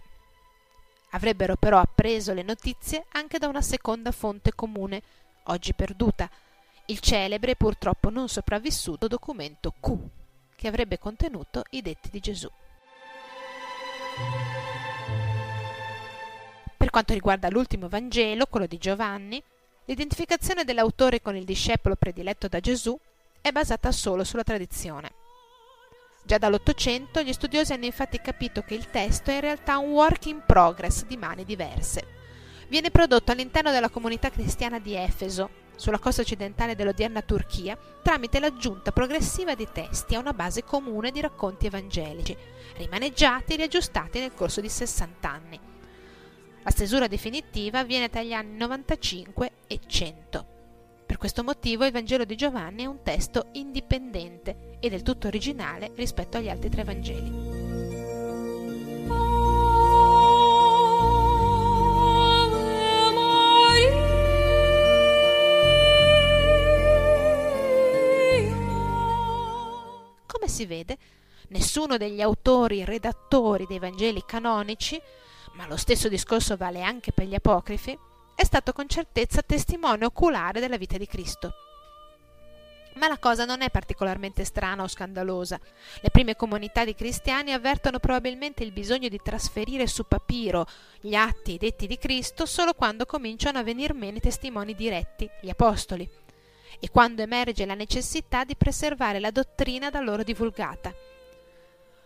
Avrebbero 1.10 1.56
però 1.56 1.76
appreso 1.76 2.32
le 2.32 2.42
notizie 2.42 3.04
anche 3.10 3.36
da 3.36 3.48
una 3.48 3.60
seconda 3.60 4.12
fonte 4.12 4.54
comune, 4.54 5.02
oggi 5.44 5.74
perduta, 5.74 6.26
il 6.86 7.00
celebre 7.00 7.50
e 7.50 7.56
purtroppo 7.56 8.08
non 8.08 8.30
sopravvissuto 8.30 9.08
documento 9.08 9.74
Q, 9.78 9.92
che 10.56 10.68
avrebbe 10.68 10.98
contenuto 10.98 11.64
i 11.72 11.82
detti 11.82 12.08
di 12.08 12.20
Gesù. 12.20 12.48
Quanto 16.92 17.14
riguarda 17.14 17.48
l'ultimo 17.48 17.88
Vangelo, 17.88 18.44
quello 18.44 18.66
di 18.66 18.76
Giovanni, 18.76 19.42
l'identificazione 19.86 20.62
dell'autore 20.62 21.22
con 21.22 21.34
il 21.34 21.46
discepolo 21.46 21.96
prediletto 21.96 22.48
da 22.48 22.60
Gesù 22.60 22.94
è 23.40 23.50
basata 23.50 23.90
solo 23.90 24.24
sulla 24.24 24.42
tradizione. 24.42 25.10
Già 26.22 26.36
dall'Ottocento 26.36 27.22
gli 27.22 27.32
studiosi 27.32 27.72
hanno 27.72 27.86
infatti 27.86 28.20
capito 28.20 28.60
che 28.60 28.74
il 28.74 28.90
testo 28.90 29.30
è 29.30 29.36
in 29.36 29.40
realtà 29.40 29.78
un 29.78 29.92
work 29.92 30.26
in 30.26 30.42
progress 30.44 31.06
di 31.06 31.16
mani 31.16 31.46
diverse. 31.46 32.06
Viene 32.68 32.90
prodotto 32.90 33.32
all'interno 33.32 33.70
della 33.70 33.88
comunità 33.88 34.28
cristiana 34.28 34.78
di 34.78 34.94
Efeso, 34.94 35.48
sulla 35.76 35.98
costa 35.98 36.20
occidentale 36.20 36.76
dell'odierna 36.76 37.22
Turchia, 37.22 37.74
tramite 38.02 38.38
l'aggiunta 38.38 38.92
progressiva 38.92 39.54
di 39.54 39.66
testi 39.72 40.14
a 40.14 40.18
una 40.18 40.34
base 40.34 40.62
comune 40.62 41.10
di 41.10 41.22
racconti 41.22 41.64
evangelici, 41.64 42.36
rimaneggiati 42.76 43.54
e 43.54 43.56
riaggiustati 43.56 44.20
nel 44.20 44.34
corso 44.34 44.60
di 44.60 44.68
60 44.68 45.30
anni. 45.30 45.71
La 46.64 46.70
stesura 46.70 47.08
definitiva 47.08 47.80
avviene 47.80 48.08
tra 48.08 48.22
gli 48.22 48.32
anni 48.32 48.56
95 48.56 49.50
e 49.66 49.80
100. 49.84 50.46
Per 51.04 51.16
questo 51.16 51.42
motivo 51.42 51.84
il 51.84 51.90
Vangelo 51.90 52.24
di 52.24 52.36
Giovanni 52.36 52.84
è 52.84 52.86
un 52.86 53.02
testo 53.02 53.48
indipendente 53.52 54.76
e 54.78 54.88
del 54.88 55.02
tutto 55.02 55.26
originale 55.26 55.90
rispetto 55.96 56.36
agli 56.36 56.48
altri 56.48 56.70
tre 56.70 56.84
Vangeli. 56.84 57.30
Come 70.26 70.48
si 70.48 70.64
vede, 70.64 70.96
nessuno 71.48 71.96
degli 71.96 72.20
autori 72.20 72.84
redattori 72.84 73.66
dei 73.66 73.80
Vangeli 73.80 74.22
canonici, 74.24 75.00
ma 75.54 75.66
lo 75.66 75.76
stesso 75.76 76.08
discorso 76.08 76.56
vale 76.56 76.82
anche 76.82 77.12
per 77.12 77.26
gli 77.26 77.34
apocrifi, 77.34 77.96
è 78.34 78.44
stato 78.44 78.72
con 78.72 78.88
certezza 78.88 79.42
testimone 79.42 80.04
oculare 80.04 80.60
della 80.60 80.76
vita 80.76 80.96
di 80.96 81.06
Cristo. 81.06 81.52
Ma 82.94 83.08
la 83.08 83.18
cosa 83.18 83.44
non 83.44 83.62
è 83.62 83.70
particolarmente 83.70 84.44
strana 84.44 84.82
o 84.82 84.88
scandalosa. 84.88 85.58
Le 86.00 86.10
prime 86.10 86.36
comunità 86.36 86.84
di 86.84 86.94
cristiani 86.94 87.52
avvertono 87.52 87.98
probabilmente 87.98 88.64
il 88.64 88.72
bisogno 88.72 89.08
di 89.08 89.20
trasferire 89.22 89.86
su 89.86 90.06
papiro 90.06 90.66
gli 91.00 91.14
atti 91.14 91.56
detti 91.56 91.86
di 91.86 91.96
Cristo 91.96 92.44
solo 92.44 92.74
quando 92.74 93.06
cominciano 93.06 93.58
a 93.58 93.62
venir 93.62 93.94
meno 93.94 94.18
i 94.18 94.20
testimoni 94.20 94.74
diretti, 94.74 95.28
gli 95.40 95.48
apostoli, 95.48 96.08
e 96.78 96.90
quando 96.90 97.22
emerge 97.22 97.64
la 97.64 97.74
necessità 97.74 98.44
di 98.44 98.56
preservare 98.56 99.20
la 99.20 99.30
dottrina 99.30 99.88
da 99.88 100.00
loro 100.00 100.22
divulgata. 100.22 101.11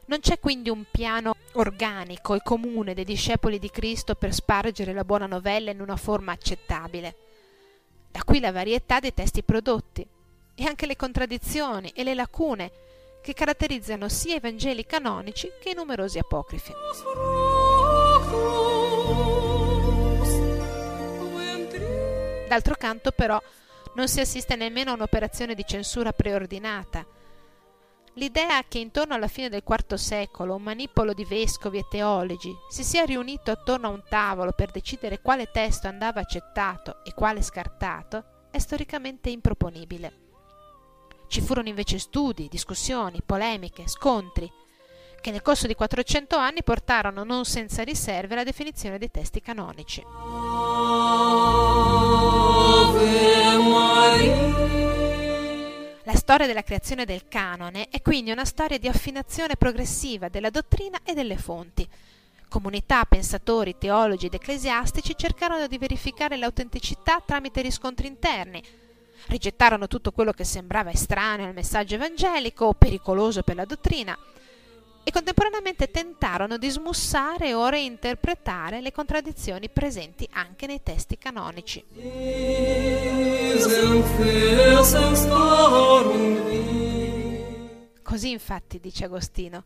Non 0.08 0.20
c'è 0.20 0.38
quindi 0.38 0.70
un 0.70 0.84
piano 0.88 1.34
organico 1.54 2.34
e 2.34 2.40
comune 2.42 2.94
dei 2.94 3.04
discepoli 3.04 3.58
di 3.58 3.70
Cristo 3.70 4.14
per 4.14 4.32
spargere 4.32 4.92
la 4.92 5.04
buona 5.04 5.26
novella 5.26 5.72
in 5.72 5.80
una 5.80 5.96
forma 5.96 6.30
accettabile. 6.30 7.16
Da 8.12 8.22
qui 8.22 8.38
la 8.38 8.52
varietà 8.52 9.00
dei 9.00 9.12
testi 9.12 9.42
prodotti 9.42 10.06
e 10.54 10.64
anche 10.64 10.86
le 10.86 10.94
contraddizioni 10.94 11.90
e 11.94 12.04
le 12.04 12.14
lacune 12.14 12.70
che 13.20 13.34
caratterizzano 13.34 14.08
sia 14.08 14.36
i 14.36 14.40
Vangeli 14.40 14.86
canonici 14.86 15.50
che 15.60 15.70
i 15.70 15.74
numerosi 15.74 16.18
apocrifi. 16.18 16.72
D'altro 22.46 22.74
canto, 22.76 23.10
però, 23.10 23.42
non 23.94 24.06
si 24.06 24.20
assiste 24.20 24.54
nemmeno 24.54 24.92
a 24.92 24.94
un'operazione 24.94 25.56
di 25.56 25.64
censura 25.66 26.12
preordinata, 26.12 27.04
L'idea 28.18 28.62
che 28.66 28.78
intorno 28.78 29.12
alla 29.12 29.28
fine 29.28 29.50
del 29.50 29.62
IV 29.66 29.94
secolo 29.94 30.54
un 30.54 30.62
manipolo 30.62 31.12
di 31.12 31.26
vescovi 31.26 31.76
e 31.76 31.86
teologi 31.86 32.50
si 32.70 32.82
sia 32.82 33.04
riunito 33.04 33.50
attorno 33.50 33.88
a 33.88 33.90
un 33.90 34.02
tavolo 34.08 34.52
per 34.52 34.70
decidere 34.70 35.20
quale 35.20 35.50
testo 35.50 35.86
andava 35.86 36.20
accettato 36.20 37.04
e 37.04 37.12
quale 37.12 37.42
scartato 37.42 38.48
è 38.50 38.58
storicamente 38.58 39.28
improponibile. 39.28 40.24
Ci 41.28 41.42
furono 41.42 41.68
invece 41.68 41.98
studi, 41.98 42.48
discussioni, 42.48 43.20
polemiche, 43.24 43.86
scontri, 43.86 44.50
che 45.20 45.30
nel 45.30 45.42
corso 45.42 45.66
di 45.66 45.74
400 45.74 46.36
anni 46.36 46.62
portarono 46.62 47.22
non 47.22 47.44
senza 47.44 47.82
riserve 47.82 48.32
alla 48.32 48.44
definizione 48.44 48.96
dei 48.96 49.10
testi 49.10 49.42
canonici. 49.42 50.02
Ave 50.02 50.38
Maria. 53.58 54.55
La 56.06 56.14
storia 56.14 56.46
della 56.46 56.62
creazione 56.62 57.04
del 57.04 57.26
canone 57.26 57.88
è 57.88 58.00
quindi 58.00 58.30
una 58.30 58.44
storia 58.44 58.78
di 58.78 58.86
affinazione 58.86 59.56
progressiva 59.56 60.28
della 60.28 60.50
dottrina 60.50 61.00
e 61.02 61.14
delle 61.14 61.36
fonti. 61.36 61.84
Comunità, 62.48 63.04
pensatori, 63.06 63.76
teologi 63.76 64.26
ed 64.26 64.34
ecclesiastici 64.34 65.16
cercarono 65.16 65.66
di 65.66 65.78
verificare 65.78 66.36
l'autenticità 66.36 67.20
tramite 67.26 67.60
riscontri 67.60 68.06
interni. 68.06 68.62
Rigettarono 69.26 69.88
tutto 69.88 70.12
quello 70.12 70.30
che 70.30 70.44
sembrava 70.44 70.92
estraneo 70.92 71.46
al 71.46 71.54
messaggio 71.54 71.96
evangelico 71.96 72.66
o 72.66 72.74
pericoloso 72.74 73.42
per 73.42 73.56
la 73.56 73.64
dottrina 73.64 74.16
e 75.08 75.12
contemporaneamente 75.12 75.88
tentarono 75.88 76.58
di 76.58 76.68
smussare 76.68 77.54
o 77.54 77.68
reinterpretare 77.68 78.80
le 78.80 78.90
contraddizioni 78.90 79.68
presenti 79.68 80.28
anche 80.32 80.66
nei 80.66 80.82
testi 80.82 81.16
canonici. 81.16 81.84
Così 88.02 88.30
infatti, 88.30 88.80
dice 88.80 89.04
Agostino, 89.04 89.62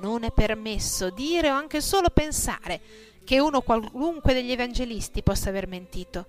non 0.00 0.22
è 0.22 0.30
permesso 0.30 1.10
dire 1.10 1.50
o 1.50 1.54
anche 1.54 1.80
solo 1.80 2.10
pensare 2.10 2.80
che 3.24 3.40
uno 3.40 3.62
qualunque 3.62 4.34
degli 4.34 4.52
evangelisti 4.52 5.24
possa 5.24 5.48
aver 5.48 5.66
mentito. 5.66 6.26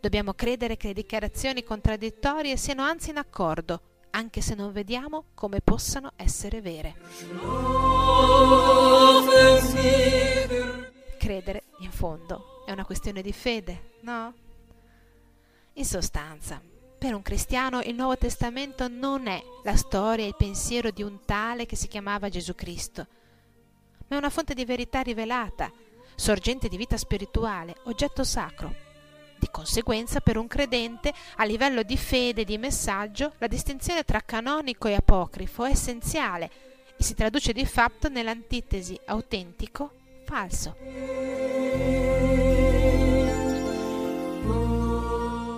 Dobbiamo 0.00 0.34
credere 0.34 0.76
che 0.76 0.88
le 0.88 0.94
dichiarazioni 0.94 1.62
contraddittorie 1.62 2.56
siano 2.56 2.82
anzi 2.82 3.10
in 3.10 3.18
accordo, 3.18 3.80
anche 4.16 4.40
se 4.40 4.54
non 4.54 4.72
vediamo 4.72 5.26
come 5.34 5.60
possano 5.60 6.12
essere 6.16 6.62
vere. 6.62 6.94
Credere, 11.18 11.64
in 11.80 11.90
fondo, 11.90 12.64
è 12.64 12.72
una 12.72 12.86
questione 12.86 13.20
di 13.20 13.32
fede, 13.32 13.98
no? 14.00 14.32
In 15.74 15.84
sostanza, 15.84 16.62
per 16.98 17.14
un 17.14 17.20
cristiano 17.20 17.82
il 17.82 17.94
Nuovo 17.94 18.16
Testamento 18.16 18.88
non 18.88 19.26
è 19.26 19.42
la 19.62 19.76
storia 19.76 20.24
e 20.24 20.28
il 20.28 20.36
pensiero 20.36 20.90
di 20.90 21.02
un 21.02 21.20
tale 21.26 21.66
che 21.66 21.76
si 21.76 21.86
chiamava 21.86 22.30
Gesù 22.30 22.54
Cristo, 22.54 23.06
ma 24.08 24.16
è 24.16 24.18
una 24.18 24.30
fonte 24.30 24.54
di 24.54 24.64
verità 24.64 25.02
rivelata, 25.02 25.70
sorgente 26.14 26.68
di 26.68 26.78
vita 26.78 26.96
spirituale, 26.96 27.76
oggetto 27.84 28.24
sacro 28.24 28.85
di 29.38 29.48
conseguenza, 29.50 30.20
per 30.20 30.36
un 30.36 30.46
credente, 30.46 31.12
a 31.36 31.44
livello 31.44 31.82
di 31.82 31.96
fede 31.96 32.42
e 32.42 32.44
di 32.44 32.58
messaggio, 32.58 33.32
la 33.38 33.46
distinzione 33.46 34.04
tra 34.04 34.20
canonico 34.20 34.88
e 34.88 34.94
apocrifo 34.94 35.64
è 35.64 35.70
essenziale 35.70 36.50
e 36.96 37.02
si 37.02 37.14
traduce 37.14 37.52
di 37.52 37.66
fatto 37.66 38.08
nell'antitesi 38.08 38.98
autentico-falso. 39.04 40.76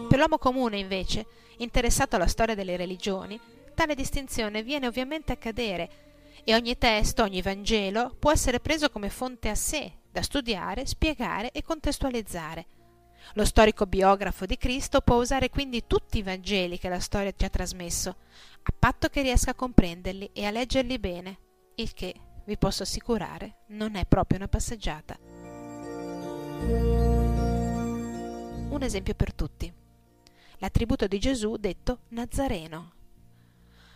Per 0.09 0.19
l'uomo 0.19 0.39
comune, 0.39 0.79
invece, 0.79 1.27
interessato 1.59 2.17
alla 2.17 2.27
storia 2.27 2.55
delle 2.55 2.77
religioni, 2.77 3.39
tale 3.75 3.95
distinzione 3.95 4.63
viene 4.63 4.87
ovviamente 4.87 5.33
a 5.33 5.37
cadere 5.37 6.07
e 6.45 6.55
ogni 6.55 6.79
testo, 6.79 7.23
ogni 7.23 7.43
Vangelo 7.43 8.15
può 8.19 8.33
essere 8.33 8.59
preso 8.59 8.91
come 8.91 9.11
fonte 9.11 9.49
a 9.49 9.55
sé, 9.55 9.93
da 10.11 10.23
studiare, 10.23 10.87
spiegare 10.87 11.53
e 11.53 11.63
contestualizzare. 11.63 12.67
Lo 13.35 13.45
storico 13.45 13.87
biografo 13.87 14.47
di 14.47 14.57
Cristo 14.57 15.01
può 15.03 15.17
usare 15.17 15.51
quindi 15.51 15.85
tutti 15.87 16.19
i 16.19 16.23
Vangeli 16.23 16.79
che 16.79 16.89
la 16.89 16.99
storia 16.99 17.33
ci 17.37 17.45
ha 17.45 17.51
trasmesso, 17.51 18.17
a 18.63 18.73
patto 18.77 19.09
che 19.09 19.23
riesca 19.23 19.51
a 19.51 19.55
comprenderli 19.55 20.31
e 20.33 20.47
a 20.47 20.51
leggerli 20.51 20.99
bene, 20.99 21.39
il 21.77 21.93
che, 21.93 22.15
vi 22.45 22.57
posso 22.57 22.83
assicurare, 22.83 23.65
non 23.69 23.97
è 23.97 24.07
proprio 24.07 24.39
una 24.39 24.49
passeggiata. 24.49 25.19
Un 28.71 28.79
esempio 28.81 29.15
per 29.15 29.35
tutti. 29.35 29.73
L'attributo 30.59 31.07
di 31.07 31.19
Gesù 31.19 31.57
detto 31.57 32.01
Nazareno. 32.09 32.93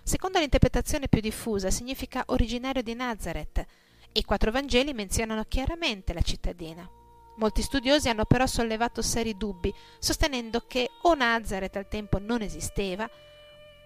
Secondo 0.02 0.38
l'interpretazione 0.38 1.08
più 1.08 1.20
diffusa 1.20 1.70
significa 1.70 2.24
originario 2.26 2.82
di 2.82 2.94
Nazareth 2.94 3.58
e 3.58 3.66
i 4.12 4.24
quattro 4.24 4.50
Vangeli 4.50 4.92
menzionano 4.92 5.44
chiaramente 5.44 6.12
la 6.12 6.22
cittadina. 6.22 6.88
Molti 7.36 7.62
studiosi 7.62 8.08
hanno 8.08 8.24
però 8.24 8.46
sollevato 8.46 9.00
seri 9.02 9.36
dubbi, 9.36 9.74
sostenendo 9.98 10.64
che 10.66 10.90
o 11.02 11.14
Nazareth 11.14 11.76
al 11.76 11.88
tempo 11.88 12.18
non 12.18 12.42
esisteva 12.42 13.08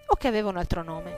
o 0.07 0.15
che 0.15 0.27
aveva 0.27 0.49
un 0.49 0.57
altro 0.57 0.83
nome. 0.83 1.15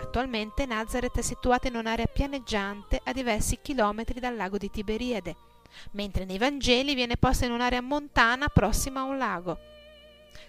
Attualmente 0.00 0.64
Nazareth 0.64 1.18
è 1.18 1.22
situata 1.22 1.68
in 1.68 1.76
un'area 1.76 2.06
pianeggiante 2.06 3.00
a 3.04 3.12
diversi 3.12 3.58
chilometri 3.60 4.18
dal 4.18 4.34
lago 4.34 4.56
di 4.56 4.70
Tiberiade, 4.70 5.36
mentre 5.90 6.24
nei 6.24 6.38
Vangeli 6.38 6.94
viene 6.94 7.18
posta 7.18 7.44
in 7.44 7.52
un'area 7.52 7.82
montana 7.82 8.48
prossima 8.48 9.00
a 9.00 9.04
un 9.04 9.18
lago. 9.18 9.58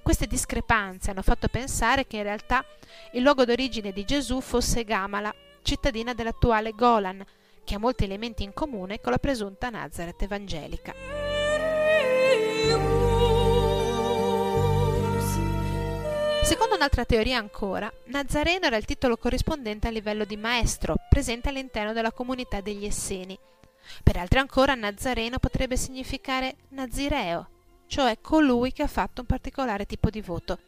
Queste 0.02 0.28
discrepanze 0.28 1.12
hanno 1.12 1.22
fatto 1.22 1.50
pensare 1.50 2.08
che 2.08 2.16
in 2.16 2.24
realtà 2.24 2.64
il 3.14 3.22
luogo 3.22 3.44
d'origine 3.44 3.92
di 3.92 4.06
Gesù 4.06 4.40
fosse 4.40 4.86
Gamala, 4.86 5.34
cittadina 5.68 6.14
dell'attuale 6.14 6.72
Golan, 6.72 7.22
che 7.66 7.76
ha 7.76 7.78
molti 7.78 8.06
elementi 8.06 8.44
in 8.44 8.54
comune 8.54 9.02
con 9.02 9.12
la 9.12 9.18
presunta 9.18 9.70
Nazareth 9.70 10.22
evangelica. 10.22 10.94
Secondo 16.42 16.76
un'altra 16.76 17.04
teoria 17.04 17.38
ancora, 17.38 17.92
Nazareno 18.06 18.68
era 18.68 18.78
il 18.78 18.86
titolo 18.86 19.18
corrispondente 19.18 19.90
a 19.90 19.92
livello 19.92 20.24
di 20.24 20.38
maestro, 20.38 20.96
presente 21.10 21.50
all'interno 21.50 21.92
della 21.92 22.14
comunità 22.14 22.62
degli 22.62 22.86
Esseni. 22.86 23.38
Per 24.02 24.16
altri 24.16 24.40
ancora, 24.40 24.74
Nazareno 24.74 25.38
potrebbe 25.38 25.76
significare 25.76 26.56
Nazireo, 26.70 27.50
cioè 27.88 28.20
colui 28.22 28.72
che 28.72 28.84
ha 28.84 28.88
fatto 28.88 29.20
un 29.20 29.28
particolare 29.28 29.86
tipo 29.86 30.10
di 30.10 30.22
voto. 30.22 30.60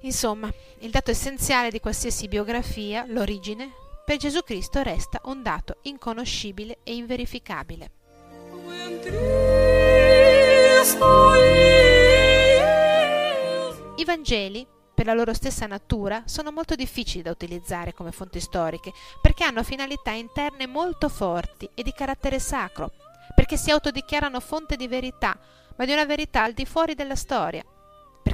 Insomma, 0.00 0.52
il 0.80 0.90
dato 0.90 1.10
essenziale 1.10 1.70
di 1.70 1.80
qualsiasi 1.80 2.28
biografia, 2.28 3.06
l'origine, 3.08 3.84
per 4.06 4.18
Gesù 4.18 4.44
Cristo 4.44 4.82
resta 4.82 5.20
un 5.24 5.42
dato 5.42 5.78
inconoscibile 5.82 6.78
e 6.84 6.94
inverificabile. 6.94 7.90
I 13.96 14.04
Vangeli, 14.04 14.64
per 14.94 15.06
la 15.06 15.12
loro 15.12 15.34
stessa 15.34 15.66
natura, 15.66 16.22
sono 16.26 16.52
molto 16.52 16.76
difficili 16.76 17.24
da 17.24 17.32
utilizzare 17.32 17.94
come 17.94 18.12
fonti 18.12 18.38
storiche, 18.38 18.92
perché 19.20 19.42
hanno 19.42 19.64
finalità 19.64 20.12
interne 20.12 20.68
molto 20.68 21.08
forti 21.08 21.68
e 21.74 21.82
di 21.82 21.92
carattere 21.92 22.38
sacro, 22.38 22.92
perché 23.34 23.56
si 23.56 23.72
autodichiarano 23.72 24.38
fonte 24.38 24.76
di 24.76 24.86
verità, 24.86 25.36
ma 25.76 25.84
di 25.84 25.90
una 25.90 26.04
verità 26.04 26.44
al 26.44 26.52
di 26.52 26.64
fuori 26.64 26.94
della 26.94 27.16
storia, 27.16 27.64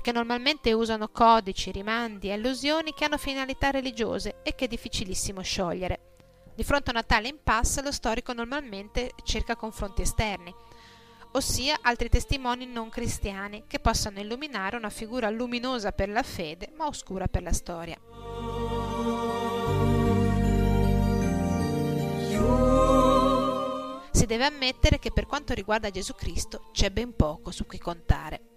perché 0.02 0.18
normalmente 0.18 0.72
usano 0.72 1.10
codici, 1.10 1.70
rimandi 1.70 2.26
e 2.26 2.32
allusioni 2.32 2.92
che 2.92 3.04
hanno 3.04 3.18
finalità 3.18 3.70
religiose 3.70 4.40
e 4.42 4.56
che 4.56 4.64
è 4.64 4.68
difficilissimo 4.68 5.42
sciogliere. 5.42 6.16
Di 6.56 6.64
fronte 6.64 6.90
a 6.90 6.94
una 6.94 7.04
tale 7.04 7.28
impasse 7.28 7.82
lo 7.82 7.92
storico 7.92 8.32
normalmente 8.32 9.12
cerca 9.22 9.54
confronti 9.54 10.02
esterni, 10.02 10.52
ossia 11.34 11.78
altri 11.82 12.08
testimoni 12.08 12.66
non 12.66 12.88
cristiani 12.88 13.62
che 13.68 13.78
possano 13.78 14.18
illuminare 14.18 14.74
una 14.74 14.90
figura 14.90 15.30
luminosa 15.30 15.92
per 15.92 16.08
la 16.08 16.24
fede 16.24 16.72
ma 16.76 16.86
oscura 16.86 17.28
per 17.28 17.44
la 17.44 17.52
storia. 17.52 17.96
Si 24.10 24.26
deve 24.26 24.44
ammettere 24.46 24.98
che 24.98 25.12
per 25.12 25.26
quanto 25.26 25.54
riguarda 25.54 25.90
Gesù 25.90 26.12
Cristo 26.16 26.70
c'è 26.72 26.90
ben 26.90 27.14
poco 27.14 27.52
su 27.52 27.66
cui 27.66 27.78
contare. 27.78 28.51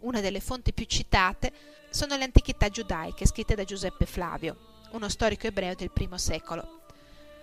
Una 0.00 0.20
delle 0.20 0.40
fonti 0.40 0.72
più 0.72 0.84
citate 0.84 1.52
sono 1.90 2.16
le 2.16 2.22
antichità 2.22 2.68
giudaiche 2.68 3.26
scritte 3.26 3.56
da 3.56 3.64
Giuseppe 3.64 4.06
Flavio, 4.06 4.56
uno 4.92 5.08
storico 5.08 5.48
ebreo 5.48 5.74
del 5.74 5.90
I 5.92 6.08
secolo. 6.14 6.82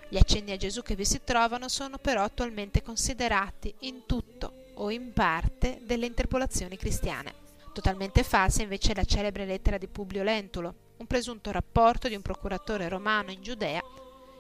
Gli 0.08 0.16
accenni 0.16 0.52
a 0.52 0.58
Gesù 0.58 0.82
che 0.82 0.96
vi 0.96 1.04
si 1.04 1.22
trovano 1.26 1.68
sono 1.68 1.98
però 1.98 2.24
attualmente 2.24 2.82
considerati 2.82 3.74
in 3.80 4.06
tutto 4.06 4.68
o 4.76 4.90
in 4.90 5.12
parte 5.12 5.82
delle 5.84 6.06
interpolazioni 6.06 6.78
cristiane. 6.78 7.34
Totalmente 7.74 8.24
falsa 8.24 8.62
invece 8.62 8.94
è 8.94 8.96
la 8.96 9.04
celebre 9.04 9.46
lettera 9.46 9.78
di 9.78 9.88
Publio 9.88 10.24
Lentulo, 10.24 10.74
un 10.98 11.08
presunto 11.08 11.52
rapporto 11.52 12.08
di 12.08 12.16
un 12.16 12.22
procuratore 12.22 12.88
romano 12.88 13.32
in 13.32 13.42
Giudea 13.42 13.82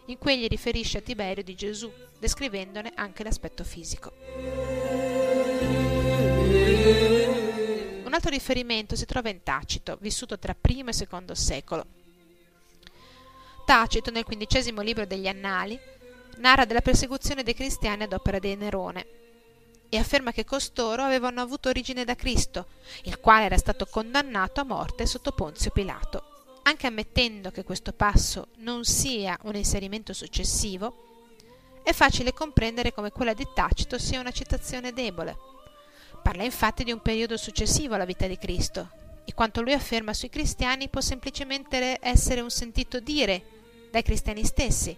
in 0.05 0.17
cui 0.17 0.33
egli 0.33 0.47
riferisce 0.47 0.99
a 0.99 1.01
Tiberio 1.01 1.43
di 1.43 1.55
Gesù, 1.55 1.91
descrivendone 2.17 2.93
anche 2.95 3.23
l'aspetto 3.23 3.65
fisico. 3.65 4.13
Altro 8.15 8.31
riferimento 8.31 8.95
si 8.95 9.05
trova 9.05 9.29
in 9.29 9.43
Tacito, 9.43 9.97
vissuto 9.99 10.39
tra 10.39 10.55
I 10.67 10.83
e 10.85 11.07
II 11.09 11.35
secolo. 11.35 11.85
Tacito, 13.65 14.11
nel 14.11 14.23
quindicesimo 14.23 14.81
libro 14.81 15.05
degli 15.05 15.27
Annali, 15.27 15.77
narra 16.37 16.65
della 16.65 16.81
persecuzione 16.81 17.43
dei 17.43 17.53
cristiani 17.53 18.03
ad 18.03 18.13
opera 18.13 18.39
di 18.39 18.55
Nerone 18.55 19.05
e 19.89 19.97
afferma 19.97 20.31
che 20.31 20.45
costoro 20.45 21.03
avevano 21.03 21.41
avuto 21.41 21.69
origine 21.69 22.03
da 22.05 22.15
Cristo, 22.15 22.67
il 23.03 23.19
quale 23.19 23.45
era 23.45 23.57
stato 23.57 23.85
condannato 23.85 24.61
a 24.61 24.65
morte 24.65 25.05
sotto 25.05 25.31
Ponzio 25.31 25.71
Pilato. 25.71 26.33
Anche 26.63 26.87
ammettendo 26.87 27.51
che 27.51 27.63
questo 27.63 27.93
passo 27.93 28.47
non 28.57 28.85
sia 28.85 29.37
un 29.43 29.55
inserimento 29.55 30.13
successivo, 30.13 31.03
è 31.83 31.91
facile 31.93 32.33
comprendere 32.33 32.93
come 32.93 33.11
quella 33.11 33.33
di 33.33 33.45
Tacito 33.53 33.99
sia 33.99 34.19
una 34.19 34.31
citazione 34.31 34.91
debole 34.91 35.53
Parla 36.25 36.43
infatti 36.43 36.83
di 36.83 36.91
un 36.91 37.03
periodo 37.03 37.37
successivo 37.37 37.93
alla 37.93 38.03
vita 38.03 38.25
di 38.25 38.39
Cristo 38.39 38.89
e 39.25 39.35
quanto 39.35 39.61
lui 39.61 39.73
afferma 39.73 40.11
sui 40.11 40.29
cristiani 40.29 40.89
può 40.89 40.99
semplicemente 40.99 41.99
essere 42.01 42.41
un 42.41 42.49
sentito 42.49 42.99
dire 42.99 43.43
dai 43.91 44.01
cristiani 44.01 44.43
stessi. 44.43 44.97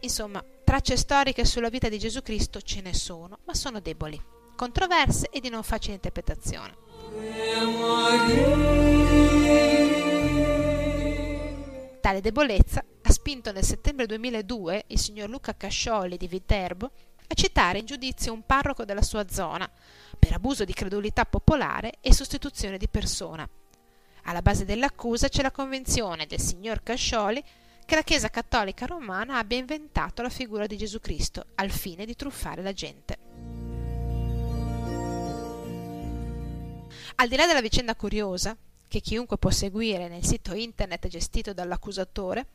Insomma, 0.00 0.44
tracce 0.64 0.98
storiche 0.98 1.46
sulla 1.46 1.70
vita 1.70 1.88
di 1.88 1.98
Gesù 1.98 2.20
Cristo 2.20 2.60
ce 2.60 2.82
ne 2.82 2.92
sono, 2.92 3.38
ma 3.44 3.54
sono 3.54 3.80
deboli, 3.80 4.22
controverse 4.54 5.30
e 5.30 5.40
di 5.40 5.48
non 5.48 5.62
facile 5.62 5.94
interpretazione. 5.94 6.76
Tale 12.02 12.20
debolezza 12.20 12.84
ha 13.00 13.10
spinto 13.10 13.50
nel 13.50 13.64
settembre 13.64 14.04
2002 14.04 14.84
il 14.88 14.98
signor 14.98 15.30
Luca 15.30 15.56
Cascioli 15.56 16.18
di 16.18 16.28
Viterbo 16.28 16.90
a 17.28 17.34
citare 17.34 17.78
in 17.78 17.86
giudizio 17.86 18.32
un 18.32 18.44
parroco 18.44 18.84
della 18.84 19.02
sua 19.02 19.26
zona 19.28 19.70
per 20.18 20.32
abuso 20.32 20.64
di 20.64 20.72
credulità 20.72 21.24
popolare 21.24 21.94
e 22.00 22.12
sostituzione 22.12 22.78
di 22.78 22.88
persona. 22.88 23.48
Alla 24.24 24.42
base 24.42 24.64
dell'accusa 24.64 25.28
c'è 25.28 25.42
la 25.42 25.50
convenzione 25.50 26.26
del 26.26 26.40
signor 26.40 26.82
Cascioli 26.82 27.42
che 27.84 27.94
la 27.94 28.02
Chiesa 28.02 28.28
cattolica 28.28 28.86
romana 28.86 29.38
abbia 29.38 29.58
inventato 29.58 30.20
la 30.22 30.28
figura 30.28 30.66
di 30.66 30.76
Gesù 30.76 30.98
Cristo 31.00 31.46
al 31.54 31.70
fine 31.70 32.04
di 32.04 32.16
truffare 32.16 32.62
la 32.62 32.72
gente. 32.72 33.18
Al 37.18 37.28
di 37.28 37.36
là 37.36 37.46
della 37.46 37.60
vicenda 37.60 37.94
curiosa, 37.94 38.56
che 38.88 39.00
chiunque 39.00 39.38
può 39.38 39.50
seguire 39.50 40.08
nel 40.08 40.24
sito 40.24 40.54
internet 40.54 41.06
gestito 41.06 41.52
dall'accusatore, 41.52 42.46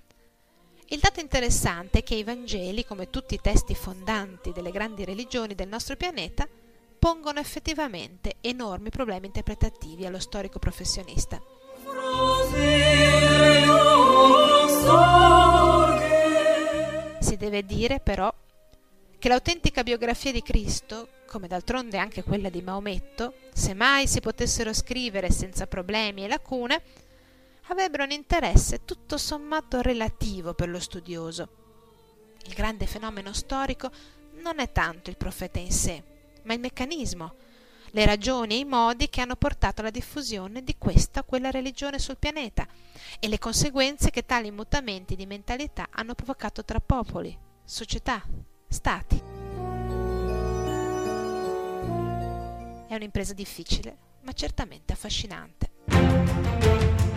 il 0.92 1.00
dato 1.00 1.22
interessante 1.22 2.00
è 2.00 2.04
che 2.04 2.16
i 2.16 2.24
Vangeli, 2.24 2.86
come 2.86 3.10
tutti 3.10 3.34
i 3.34 3.40
testi 3.42 3.76
fondanti 3.76 4.52
delle 4.52 4.72
grandi 4.72 5.06
religioni 5.06 5.56
del 5.56 5.70
nostro 5.70 5.96
pianeta, 5.96 6.46
pongono 7.00 7.40
effettivamente 7.40 8.36
enormi 8.42 8.90
problemi 8.90 9.28
interpretativi 9.28 10.06
allo 10.06 10.20
storico 10.20 10.60
professionista. 10.60 11.42
Si 17.20 17.38
deve 17.38 17.66
dire 17.66 18.00
però 18.02 18.34
che 19.18 19.30
l'autentica 19.30 19.84
biografia 19.84 20.34
di 20.34 20.42
Cristo, 20.42 21.08
come 21.26 21.48
d'altronde 21.48 22.00
anche 22.00 22.22
quella 22.22 22.50
di 22.50 22.62
Maometto, 22.62 23.36
se 23.54 23.74
mai 23.74 24.08
si 24.08 24.20
potessero 24.20 24.74
scrivere 24.74 25.32
senza 25.32 25.68
problemi 25.68 26.26
e 26.26 26.28
lacune, 26.28 26.82
avrebbero 27.72 28.04
un 28.04 28.12
interesse 28.12 28.84
tutto 28.84 29.18
sommato 29.18 29.82
relativo 29.82 30.54
per 30.54 30.70
lo 30.70 30.80
studioso. 30.80 31.60
Il 32.46 32.54
grande 32.54 32.86
fenomeno 32.86 33.32
storico 33.34 33.90
non 34.42 34.60
è 34.60 34.72
tanto 34.72 35.10
il 35.10 35.18
profeta 35.18 35.60
in 35.60 35.72
sé, 35.72 36.04
ma 36.44 36.54
il 36.54 36.60
meccanismo, 36.60 37.36
le 37.92 38.06
ragioni 38.06 38.56
e 38.56 38.60
i 38.60 38.66
modi 38.66 39.10
che 39.10 39.22
hanno 39.22 39.36
portato 39.36 39.82
alla 39.82 39.90
diffusione 39.90 40.64
di 40.64 40.76
questa 40.78 41.22
o 41.22 41.24
quella 41.24 41.50
religione 41.50 41.98
sul 41.98 42.18
pianeta 42.18 42.68
e 43.20 43.28
le 43.28 43.40
conseguenze 43.40 44.10
che 44.10 44.26
tali 44.26 44.52
mutamenti 44.52 45.16
di 45.16 45.26
mentalità 45.26 45.88
hanno 45.92 46.14
provocato 46.14 46.66
tra 46.66 46.80
popoli, 46.80 47.38
società, 47.64 48.22
stati. 48.68 49.22
È 52.88 52.96
un'impresa 52.96 53.34
difficile, 53.34 53.98
ma 54.24 54.34
certamente 54.34 54.92
affascinante. 54.92 56.81